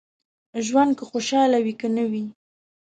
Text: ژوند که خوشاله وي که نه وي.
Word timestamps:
ژوند 0.65 0.91
که 0.97 1.03
خوشاله 1.09 1.57
وي 1.65 1.73
که 1.79 1.87
نه 1.95 2.03
وي. 2.11 2.25